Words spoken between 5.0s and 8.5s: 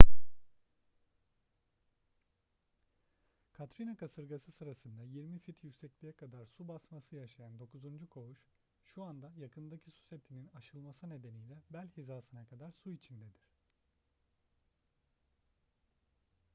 20 fit yüksekliğe kadar su basması yaşayan dokuzuncu koğuş